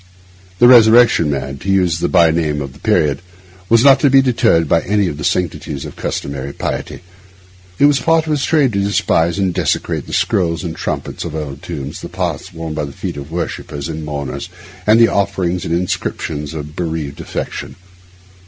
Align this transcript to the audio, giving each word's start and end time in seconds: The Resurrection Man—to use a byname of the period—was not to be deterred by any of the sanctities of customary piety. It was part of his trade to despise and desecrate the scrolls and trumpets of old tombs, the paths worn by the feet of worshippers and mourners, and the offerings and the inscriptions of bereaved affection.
The 0.57 0.67
Resurrection 0.67 1.29
Man—to 1.29 1.69
use 1.69 2.01
a 2.01 2.09
byname 2.09 2.59
of 2.59 2.73
the 2.73 2.79
period—was 2.79 3.83
not 3.83 3.99
to 3.99 4.09
be 4.09 4.19
deterred 4.19 4.67
by 4.67 4.81
any 4.81 5.07
of 5.07 5.19
the 5.19 5.23
sanctities 5.23 5.85
of 5.85 5.95
customary 5.95 6.53
piety. 6.53 7.01
It 7.77 7.85
was 7.85 7.99
part 7.99 8.25
of 8.25 8.31
his 8.31 8.43
trade 8.43 8.73
to 8.73 8.79
despise 8.79 9.37
and 9.37 9.53
desecrate 9.53 10.07
the 10.07 10.13
scrolls 10.13 10.63
and 10.63 10.75
trumpets 10.75 11.23
of 11.23 11.35
old 11.35 11.61
tombs, 11.61 12.01
the 12.01 12.09
paths 12.09 12.51
worn 12.51 12.73
by 12.73 12.85
the 12.85 12.91
feet 12.91 13.15
of 13.15 13.29
worshippers 13.29 13.87
and 13.87 14.03
mourners, 14.03 14.49
and 14.87 14.99
the 14.99 15.07
offerings 15.07 15.65
and 15.65 15.73
the 15.75 15.79
inscriptions 15.79 16.55
of 16.55 16.75
bereaved 16.75 17.21
affection. 17.21 17.75